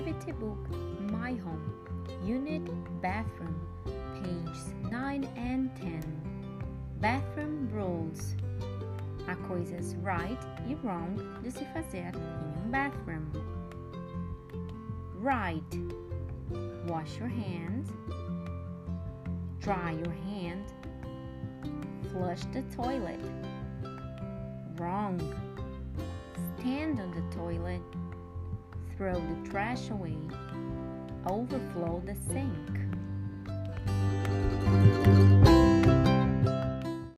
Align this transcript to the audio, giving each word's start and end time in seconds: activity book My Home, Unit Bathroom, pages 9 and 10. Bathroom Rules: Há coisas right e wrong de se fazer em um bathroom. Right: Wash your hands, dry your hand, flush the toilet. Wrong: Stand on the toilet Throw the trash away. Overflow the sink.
activity 0.00 0.32
book 0.32 0.66
My 1.10 1.32
Home, 1.32 1.74
Unit 2.24 2.62
Bathroom, 3.02 3.60
pages 4.14 4.72
9 4.90 5.24
and 5.36 5.76
10. 5.76 6.02
Bathroom 7.00 7.68
Rules: 7.70 8.34
Há 9.26 9.36
coisas 9.46 9.94
right 10.02 10.38
e 10.66 10.74
wrong 10.76 11.18
de 11.42 11.50
se 11.50 11.66
fazer 11.74 12.14
em 12.16 12.64
um 12.64 12.70
bathroom. 12.70 13.30
Right: 15.16 15.70
Wash 16.88 17.18
your 17.18 17.28
hands, 17.28 17.90
dry 19.60 19.92
your 19.92 20.14
hand, 20.30 20.64
flush 22.10 22.46
the 22.54 22.62
toilet. 22.74 23.20
Wrong: 24.78 25.20
Stand 26.56 27.00
on 27.00 27.10
the 27.10 27.36
toilet 27.36 27.82
Throw 29.00 29.14
the 29.14 29.48
trash 29.48 29.88
away. 29.88 30.18
Overflow 31.26 32.02
the 32.04 32.14
sink. 32.14 32.89